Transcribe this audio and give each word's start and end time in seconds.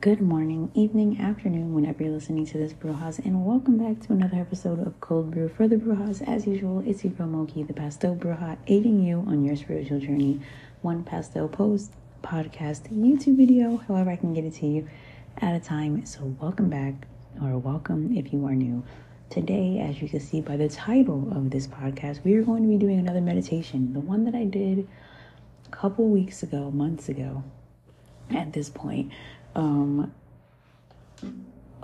Good 0.00 0.20
morning, 0.20 0.70
evening, 0.74 1.18
afternoon, 1.18 1.74
whenever 1.74 2.04
you're 2.04 2.12
listening 2.12 2.46
to 2.46 2.58
this 2.58 2.72
Brujas, 2.72 3.18
and 3.24 3.44
welcome 3.44 3.78
back 3.78 4.06
to 4.06 4.12
another 4.12 4.36
episode 4.36 4.86
of 4.86 5.00
Cold 5.00 5.32
Brew 5.32 5.48
for 5.48 5.66
the 5.66 5.74
Brujas. 5.74 6.22
As 6.28 6.46
usual, 6.46 6.84
it's 6.86 7.02
your 7.02 7.14
girl 7.14 7.26
Moki, 7.26 7.64
the 7.64 7.72
Pastel 7.72 8.14
Bruja, 8.14 8.58
aiding 8.68 9.02
you 9.02 9.24
on 9.26 9.44
your 9.44 9.56
spiritual 9.56 9.98
journey. 9.98 10.40
One 10.82 11.02
pastel 11.02 11.48
post, 11.48 11.94
podcast, 12.22 12.82
YouTube 12.96 13.38
video, 13.38 13.78
however 13.78 14.10
I 14.10 14.16
can 14.16 14.34
get 14.34 14.44
it 14.44 14.54
to 14.56 14.66
you 14.66 14.88
at 15.38 15.56
a 15.56 15.60
time. 15.60 16.06
So, 16.06 16.36
welcome 16.40 16.70
back, 16.70 17.08
or 17.42 17.58
welcome 17.58 18.16
if 18.16 18.32
you 18.32 18.46
are 18.46 18.54
new. 18.54 18.84
Today, 19.30 19.80
as 19.80 20.00
you 20.00 20.08
can 20.08 20.20
see 20.20 20.40
by 20.40 20.56
the 20.56 20.68
title 20.68 21.26
of 21.32 21.50
this 21.50 21.66
podcast, 21.66 22.22
we 22.22 22.34
are 22.34 22.42
going 22.42 22.62
to 22.62 22.68
be 22.68 22.78
doing 22.78 23.00
another 23.00 23.20
meditation, 23.20 23.94
the 23.94 24.00
one 24.00 24.26
that 24.26 24.36
I 24.36 24.44
did 24.44 24.86
a 25.66 25.70
couple 25.70 26.08
weeks 26.08 26.44
ago, 26.44 26.70
months 26.70 27.08
ago 27.08 27.42
at 28.30 28.52
this 28.52 28.68
point 28.68 29.10
um, 29.54 30.12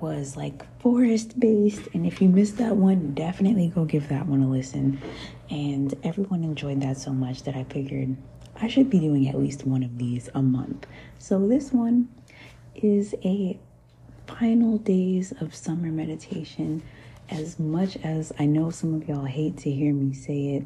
was 0.00 0.36
like 0.36 0.64
forest 0.80 1.38
based. 1.38 1.88
And 1.94 2.06
if 2.06 2.20
you 2.20 2.28
missed 2.28 2.58
that 2.58 2.76
one, 2.76 3.14
definitely 3.14 3.68
go 3.68 3.84
give 3.84 4.08
that 4.08 4.26
one 4.26 4.42
a 4.42 4.48
listen. 4.48 5.00
And 5.50 5.94
everyone 6.02 6.44
enjoyed 6.44 6.80
that 6.82 6.98
so 6.98 7.12
much 7.12 7.42
that 7.44 7.54
I 7.54 7.64
figured 7.64 8.16
I 8.60 8.68
should 8.68 8.88
be 8.88 9.00
doing 9.00 9.28
at 9.28 9.38
least 9.38 9.66
one 9.66 9.82
of 9.82 9.98
these 9.98 10.30
a 10.34 10.42
month. 10.42 10.86
So 11.18 11.46
this 11.46 11.72
one 11.72 12.08
is 12.74 13.14
a 13.24 13.58
final 14.26 14.78
days 14.78 15.32
of 15.40 15.54
summer 15.54 15.88
meditation. 15.88 16.82
As 17.28 17.58
much 17.58 17.96
as 17.98 18.32
I 18.38 18.46
know 18.46 18.70
some 18.70 18.94
of 18.94 19.08
y'all 19.08 19.24
hate 19.24 19.58
to 19.58 19.70
hear 19.70 19.92
me 19.92 20.14
say 20.14 20.56
it, 20.56 20.64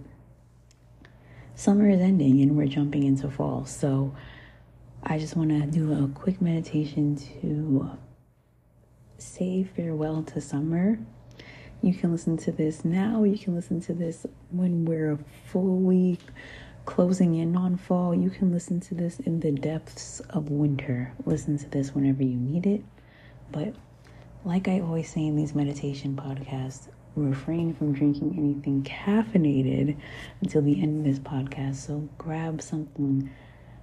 summer 1.54 1.88
is 1.88 2.00
ending 2.00 2.40
and 2.42 2.56
we're 2.56 2.66
jumping 2.66 3.04
into 3.04 3.30
fall. 3.30 3.64
So 3.64 4.14
I 5.02 5.18
just 5.18 5.36
want 5.36 5.50
to 5.50 5.66
do 5.66 5.92
a 6.04 6.08
quick 6.08 6.40
meditation 6.42 7.16
to 7.40 7.90
uh, 7.90 7.96
say 9.18 9.64
farewell 9.64 10.22
to 10.24 10.40
summer. 10.40 10.98
You 11.82 11.94
can 11.94 12.12
listen 12.12 12.36
to 12.38 12.52
this 12.52 12.84
now, 12.84 13.24
you 13.24 13.38
can 13.38 13.54
listen 13.54 13.80
to 13.82 13.94
this 13.94 14.26
when 14.50 14.84
we're 14.84 15.18
fully 15.46 16.18
closing 16.84 17.36
in 17.36 17.56
on 17.56 17.76
fall. 17.76 18.14
You 18.14 18.30
can 18.30 18.52
listen 18.52 18.80
to 18.80 18.94
this 18.94 19.20
in 19.20 19.40
the 19.40 19.52
depths 19.52 20.20
of 20.30 20.50
winter. 20.50 21.12
Listen 21.24 21.56
to 21.58 21.68
this 21.68 21.94
whenever 21.94 22.22
you 22.22 22.36
need 22.36 22.66
it. 22.66 22.84
But 23.50 23.74
like 24.44 24.68
I 24.68 24.80
always 24.80 25.10
say 25.10 25.26
in 25.26 25.36
these 25.36 25.54
meditation 25.54 26.14
podcasts, 26.16 26.88
refrain 27.16 27.74
from 27.74 27.92
drinking 27.92 28.34
anything 28.36 28.82
caffeinated 28.82 29.96
until 30.40 30.62
the 30.62 30.80
end 30.80 30.98
of 30.98 31.04
this 31.04 31.18
podcast. 31.18 31.76
So 31.76 32.08
grab 32.18 32.60
something 32.60 33.30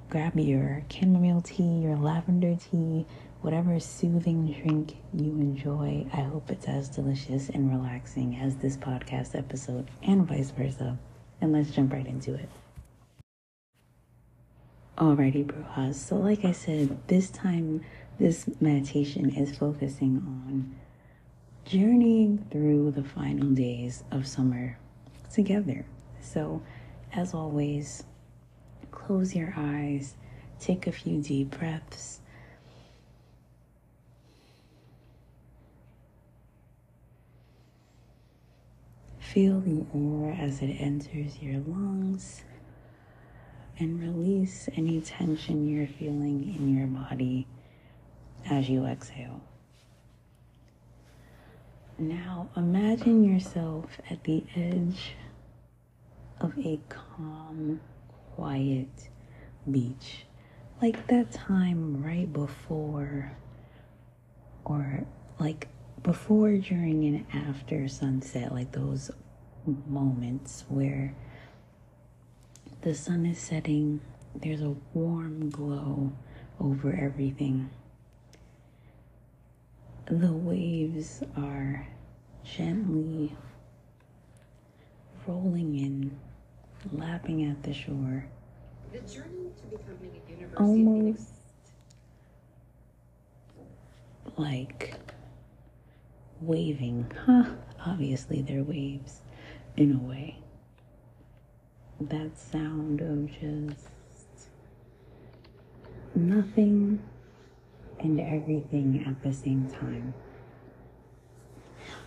grab 0.09 0.39
your 0.39 0.83
chamomile 0.89 1.41
tea, 1.41 1.81
your 1.81 1.97
lavender 1.97 2.55
tea, 2.55 3.05
whatever 3.41 3.80
soothing 3.80 4.52
drink 4.52 4.95
you 5.14 5.31
enjoy. 5.31 6.05
I 6.14 6.22
hope 6.22 6.49
it's 6.49 6.66
as 6.66 6.89
delicious 6.89 7.49
and 7.49 7.69
relaxing 7.69 8.38
as 8.38 8.55
this 8.55 8.77
podcast 8.77 9.38
episode, 9.38 9.89
and 10.02 10.27
vice 10.27 10.52
versa. 10.52 10.97
And 11.41 11.52
let's 11.52 11.72
jump 11.72 11.94
right 11.94 12.08
into 12.08 12.33
it. 12.33 12.49
Alrighty, 14.97 15.45
brujas. 15.45 15.95
So, 15.95 16.16
like 16.16 16.44
I 16.44 16.53
said, 16.53 16.97
this 17.08 17.30
time, 17.30 17.83
this 18.17 18.49
meditation 18.59 19.30
is 19.30 19.55
focusing 19.55 20.23
on 20.25 20.75
journeying 21.66 22.47
through 22.49 22.92
the 22.92 23.03
final 23.03 23.49
days 23.49 24.03
of 24.09 24.25
summer 24.25 24.80
together. 25.31 25.86
So, 26.21 26.64
as 27.14 27.33
always, 27.36 28.05
close 28.97 29.35
your 29.35 29.53
eyes, 29.55 30.15
take 30.59 30.87
a 30.87 30.91
few 30.91 31.21
deep 31.21 31.51
breaths. 31.51 32.19
Feel 39.19 39.59
the 39.59 39.85
air 39.93 40.35
as 40.39 40.61
it 40.61 40.73
enters 40.79 41.39
your 41.41 41.61
lungs 41.67 42.43
and 43.77 44.02
release 44.02 44.67
any 44.75 44.99
tension 45.02 45.67
you're 45.69 45.86
feeling 45.86 46.55
in 46.57 46.75
your 46.75 46.87
body 46.87 47.45
as 48.49 48.67
you 48.67 48.86
exhale. 48.86 49.41
Now 51.99 52.49
imagine 52.55 53.23
yourself 53.23 53.99
at 54.09 54.23
the 54.23 54.43
edge 54.55 55.13
of 56.39 56.57
a 56.57 56.80
calm 56.89 57.80
quiet 58.37 59.09
beach. 59.70 60.25
Like 60.80 61.08
that 61.08 61.31
time 61.31 62.03
right 62.03 62.31
before, 62.31 63.31
or 64.64 65.05
like 65.39 65.67
before, 66.03 66.55
during, 66.58 67.03
and 67.03 67.25
after 67.33 67.87
sunset, 67.87 68.53
like 68.53 68.71
those 68.73 69.09
moments 69.87 70.65
where 70.70 71.15
the 72.81 72.93
sun 72.93 73.25
is 73.25 73.39
setting, 73.39 74.02
there's 74.36 74.61
a 74.61 74.75
warm 74.93 75.49
glow 75.49 76.14
over 76.59 76.93
everything. 76.93 77.71
The 80.05 80.31
waves 80.31 81.23
are 81.36 81.87
gently 82.43 83.36
rolling 85.25 85.75
in 85.80 86.19
lapping 86.93 87.45
at 87.45 87.64
the 87.64 87.73
shore. 87.73 88.25
The 88.92 88.99
journey 88.99 89.52
to 89.58 89.77
becoming 89.77 90.21
a 90.27 90.31
university 90.31 90.64
almost 90.64 91.30
like 94.37 94.95
waving. 96.42 97.11
Huh? 97.25 97.45
Obviously, 97.86 98.42
they're 98.42 98.64
waves 98.64 99.21
in 99.75 99.93
a 99.93 100.08
way. 100.08 100.39
That 101.99 102.37
sound 102.37 103.02
of 103.02 103.31
just 103.31 103.87
nothing 106.15 107.02
and 107.99 108.19
everything 108.19 109.04
at 109.08 109.21
the 109.23 109.33
same 109.33 109.69
time. 109.69 110.14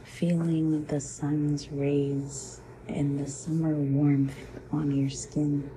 Feeling 0.04 0.84
the 0.86 1.00
sun's 1.00 1.70
rays 1.70 2.60
and 2.94 3.18
the 3.18 3.30
summer 3.30 3.74
warmth 3.74 4.36
on 4.72 4.90
your 4.90 5.10
skin. 5.10 5.70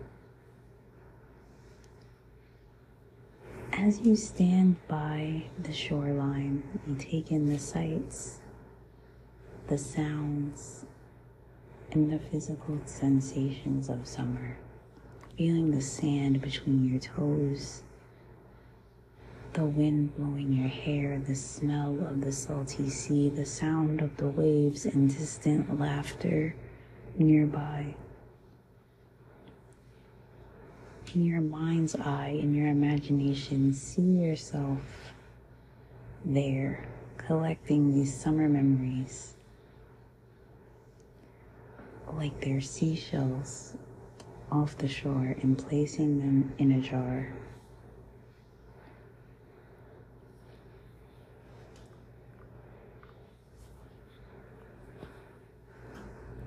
As 3.71 3.99
you 4.01 4.15
stand 4.15 4.75
by 4.87 5.43
the 5.61 5.73
shoreline, 5.73 6.63
you 6.87 6.95
take 6.95 7.31
in 7.31 7.49
the 7.49 7.59
sights, 7.59 8.39
the 9.67 9.77
sounds, 9.77 10.85
and 11.91 12.11
the 12.11 12.19
physical 12.19 12.79
sensations 12.85 13.89
of 13.89 14.07
summer. 14.07 14.57
Feeling 15.37 15.71
the 15.71 15.81
sand 15.81 16.41
between 16.41 16.89
your 16.89 16.99
toes, 16.99 17.83
the 19.53 19.65
wind 19.65 20.15
blowing 20.15 20.53
your 20.53 20.67
hair, 20.67 21.19
the 21.19 21.35
smell 21.35 21.97
of 22.07 22.21
the 22.21 22.31
salty 22.31 22.89
sea, 22.89 23.29
the 23.29 23.45
sound 23.45 24.01
of 24.01 24.17
the 24.17 24.27
waves, 24.27 24.85
and 24.85 25.15
distant 25.15 25.79
laughter 25.79 26.55
nearby. 27.17 27.95
In 31.13 31.25
your 31.25 31.41
mind's 31.41 31.95
eye, 31.95 32.37
in 32.41 32.55
your 32.55 32.67
imagination, 32.67 33.73
see 33.73 34.01
yourself 34.01 34.81
there 36.25 36.87
collecting 37.17 37.93
these 37.93 38.13
summer 38.13 38.49
memories 38.49 39.35
like 42.17 42.39
they're 42.41 42.61
seashells 42.61 43.75
off 44.51 44.77
the 44.77 44.87
shore 44.87 45.35
and 45.41 45.57
placing 45.57 46.19
them 46.19 46.53
in 46.57 46.71
a 46.73 46.81
jar. 46.81 47.33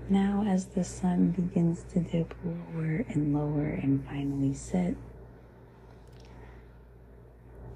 Now, 0.08 0.44
as 0.46 0.66
the 0.66 0.84
sun 0.84 1.30
begins 1.30 1.84
to 1.92 1.98
dip 1.98 2.32
lower 2.44 3.04
and 3.08 3.34
lower 3.34 3.66
and 3.66 4.06
finally 4.06 4.54
set, 4.54 4.94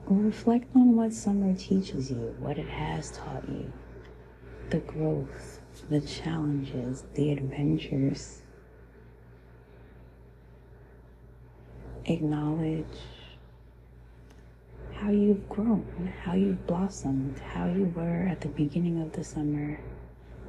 reflect 0.06 0.66
on 0.76 0.94
what 0.94 1.12
summer 1.12 1.54
teaches 1.54 2.08
you, 2.12 2.36
what 2.38 2.56
it 2.56 2.68
has 2.68 3.10
taught 3.10 3.48
you, 3.48 3.72
the 4.70 4.78
growth, 4.78 5.60
the 5.88 6.00
challenges, 6.00 7.02
the 7.14 7.32
adventures. 7.32 8.42
Acknowledge 12.04 12.84
how 14.92 15.10
you've 15.10 15.48
grown, 15.48 16.12
how 16.22 16.34
you've 16.34 16.64
blossomed, 16.68 17.40
how 17.40 17.66
you 17.66 17.92
were 17.96 18.28
at 18.28 18.40
the 18.40 18.48
beginning 18.48 19.02
of 19.02 19.10
the 19.12 19.24
summer 19.24 19.80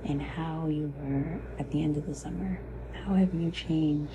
and 0.05 0.21
how 0.21 0.67
you 0.67 0.93
were 0.99 1.39
at 1.59 1.69
the 1.71 1.83
end 1.83 1.97
of 1.97 2.05
the 2.07 2.15
summer. 2.15 2.59
How 2.93 3.13
have 3.15 3.33
you 3.33 3.51
changed? 3.51 4.11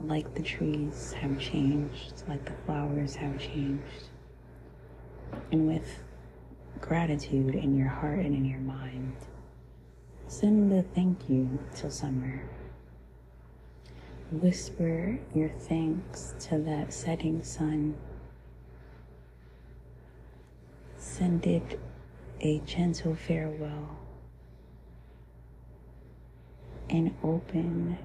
Like 0.00 0.34
the 0.34 0.42
trees 0.42 1.12
have 1.14 1.38
changed, 1.38 2.22
like 2.28 2.44
the 2.44 2.52
flowers 2.66 3.14
have 3.16 3.38
changed. 3.38 4.08
and 5.50 5.66
with 5.66 6.00
gratitude 6.80 7.54
in 7.54 7.76
your 7.76 7.88
heart 7.88 8.18
and 8.20 8.34
in 8.34 8.44
your 8.44 8.60
mind. 8.60 9.16
Send 10.26 10.72
a 10.72 10.82
thank 10.82 11.28
you 11.28 11.58
to 11.76 11.90
summer. 11.90 12.42
Whisper 14.30 15.18
your 15.34 15.50
thanks 15.50 16.34
to 16.40 16.58
that 16.58 16.92
setting 16.92 17.42
sun. 17.42 17.94
Send 20.96 21.46
it 21.46 21.78
a 22.40 22.58
gentle 22.60 23.14
farewell 23.14 23.98
and 26.92 27.14
open 27.24 27.96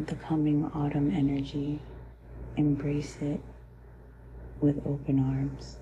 the 0.00 0.16
coming 0.16 0.64
autumn 0.74 1.14
energy. 1.14 1.78
Embrace 2.56 3.16
it 3.20 3.40
with 4.60 4.76
open 4.84 5.20
arms. 5.20 5.76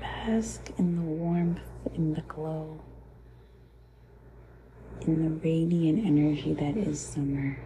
Bask 0.00 0.72
in 0.76 0.96
the 0.96 1.02
warmth, 1.02 1.60
in 1.94 2.14
the 2.14 2.20
glow, 2.22 2.80
in 5.02 5.22
the 5.22 5.30
radiant 5.48 6.06
energy 6.06 6.54
that 6.54 6.76
is 6.76 7.00
summer. 7.00 7.58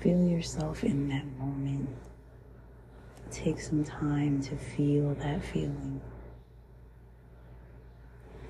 Feel 0.00 0.28
yourself 0.28 0.84
in 0.84 1.08
that 1.08 1.26
moment. 1.38 1.88
Take 3.30 3.60
some 3.60 3.84
time 3.84 4.40
to 4.42 4.56
feel 4.56 5.14
that 5.14 5.42
feeling. 5.42 6.00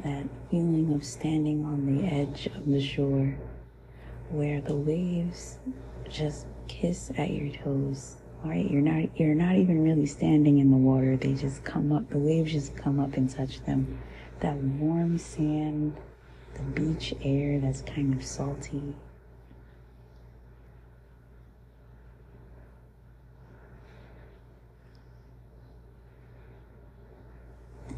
That 0.05 0.26
feeling 0.50 0.93
of 0.94 1.05
standing 1.05 1.65
on 1.65 1.87
the 1.87 2.06
edge 2.06 2.47
of 2.47 2.67
the 2.67 2.81
shore 2.81 3.37
where 4.31 4.61
the 4.61 4.76
waves 4.76 5.59
just 6.09 6.47
kiss 6.69 7.11
at 7.17 7.31
your 7.31 7.50
toes 7.56 8.17
right 8.44 8.70
you're 8.70 8.82
not 8.82 9.19
you're 9.19 9.35
not 9.35 9.56
even 9.56 9.82
really 9.82 10.06
standing 10.06 10.59
in 10.59 10.70
the 10.70 10.76
water 10.76 11.17
they 11.17 11.32
just 11.35 11.65
come 11.65 11.93
up 11.93 12.09
the 12.11 12.19
waves 12.19 12.53
just 12.53 12.76
come 12.76 13.00
up 13.00 13.15
and 13.15 13.31
touch 13.31 13.61
them 13.65 13.99
that 14.41 14.55
warm 14.56 15.19
sand 15.19 15.97
the 16.58 16.64
beach 16.81 17.14
air 17.22 17.60
that's 17.60 17.82
kind 17.82 18.14
of 18.14 18.25
salty. 18.25 18.94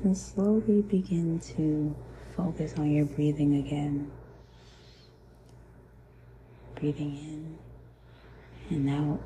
And 0.05 0.17
slowly 0.17 0.83
begin 0.83 1.41
to 1.57 1.95
focus 2.37 2.75
on 2.79 2.91
your 2.91 3.05
breathing 3.05 3.57
again. 3.57 4.11
Breathing 6.77 7.59
in 8.71 8.77
and 8.77 8.89
out 8.89 9.21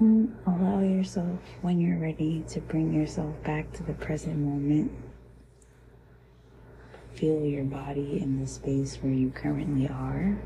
Allow 0.00 0.80
yourself, 0.80 1.40
when 1.60 1.78
you're 1.78 1.98
ready, 1.98 2.42
to 2.48 2.60
bring 2.62 2.90
yourself 2.90 3.34
back 3.44 3.70
to 3.74 3.82
the 3.82 3.92
present 3.92 4.38
moment. 4.38 4.90
Feel 7.12 7.44
your 7.44 7.64
body 7.64 8.18
in 8.18 8.40
the 8.40 8.46
space 8.46 8.96
where 8.96 9.12
you 9.12 9.28
currently 9.28 9.86
are. 9.88 10.38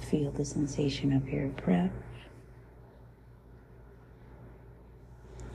Feel 0.00 0.32
the 0.32 0.44
sensation 0.44 1.12
of 1.12 1.28
your 1.28 1.46
breath. 1.46 1.92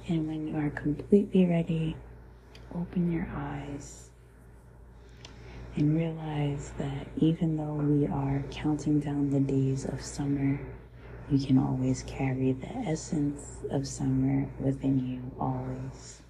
And 0.08 0.26
when 0.26 0.48
you 0.48 0.56
are 0.56 0.70
completely 0.70 1.46
ready, 1.46 1.98
open 2.74 3.12
your 3.12 3.28
eyes 3.36 4.10
and 5.76 5.98
realize 5.98 6.72
that 6.78 7.08
even 7.18 7.58
though 7.58 7.74
we 7.74 8.08
are 8.08 8.42
counting 8.52 9.02
down 9.02 9.32
the 9.32 9.42
days 9.42 9.84
of 9.84 10.02
summer, 10.02 10.62
you 11.30 11.46
can 11.46 11.58
always 11.58 12.04
carry 12.04 12.52
the 12.52 12.70
essence 12.88 13.64
of 13.72 13.88
summer 13.88 14.48
within 14.60 15.08
you 15.08 15.32
always. 15.40 16.22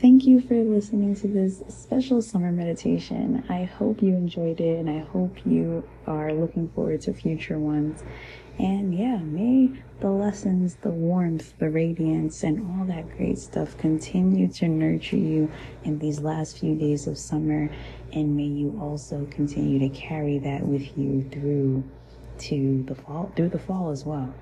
Thank 0.00 0.24
you 0.26 0.40
for 0.40 0.54
listening 0.54 1.14
to 1.16 1.28
this 1.28 1.62
special 1.68 2.22
summer 2.22 2.50
meditation. 2.50 3.44
I 3.50 3.64
hope 3.64 4.02
you 4.02 4.14
enjoyed 4.14 4.58
it 4.58 4.78
and 4.78 4.88
I 4.88 5.00
hope 5.00 5.44
you 5.44 5.86
are 6.06 6.32
looking 6.32 6.70
forward 6.70 7.02
to 7.02 7.12
future 7.12 7.58
ones. 7.58 8.02
And 8.58 8.94
yeah, 8.98 9.18
may 9.18 9.70
the 10.00 10.10
lessons, 10.10 10.76
the 10.76 10.90
warmth, 10.90 11.52
the 11.58 11.68
radiance, 11.68 12.42
and 12.42 12.60
all 12.60 12.86
that 12.86 13.14
great 13.16 13.38
stuff 13.38 13.76
continue 13.76 14.48
to 14.48 14.68
nurture 14.68 15.16
you 15.16 15.50
in 15.84 15.98
these 15.98 16.20
last 16.20 16.58
few 16.58 16.74
days 16.74 17.06
of 17.06 17.18
summer. 17.18 17.70
And 18.12 18.34
may 18.36 18.44
you 18.44 18.78
also 18.80 19.26
continue 19.30 19.78
to 19.80 19.90
carry 19.90 20.38
that 20.38 20.62
with 20.62 20.96
you 20.96 21.28
through 21.30 21.84
to 22.40 22.84
the 22.86 22.94
fall, 22.94 23.32
through 23.36 23.50
the 23.50 23.58
fall 23.58 23.90
as 23.90 24.04
well. 24.04 24.34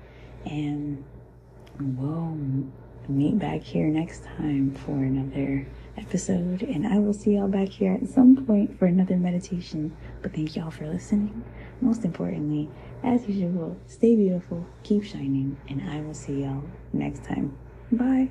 And 0.45 1.03
we'll 1.79 2.37
meet 3.07 3.39
back 3.39 3.61
here 3.61 3.87
next 3.87 4.23
time 4.23 4.73
for 4.75 4.91
another 4.91 5.67
episode. 5.97 6.63
And 6.63 6.87
I 6.87 6.99
will 6.99 7.13
see 7.13 7.35
y'all 7.35 7.47
back 7.47 7.69
here 7.69 7.97
at 8.01 8.07
some 8.07 8.45
point 8.45 8.77
for 8.77 8.85
another 8.85 9.17
meditation. 9.17 9.95
But 10.21 10.33
thank 10.33 10.55
y'all 10.55 10.71
for 10.71 10.87
listening. 10.87 11.43
Most 11.81 12.05
importantly, 12.05 12.69
as 13.03 13.27
usual, 13.27 13.77
stay 13.87 14.15
beautiful, 14.15 14.65
keep 14.83 15.03
shining, 15.03 15.57
and 15.69 15.89
I 15.89 16.01
will 16.01 16.13
see 16.13 16.43
y'all 16.43 16.63
next 16.93 17.23
time. 17.23 17.57
Bye. 17.91 18.29